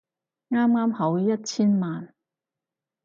[0.49, 2.11] 啱啱好一千萬